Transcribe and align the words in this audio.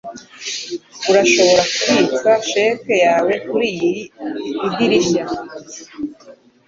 Urashobora 1.09 1.63
kubitsa 1.75 2.31
cheque 2.49 2.93
yawe 3.05 3.33
kuriyi 3.47 3.93
idirishya. 4.67 5.23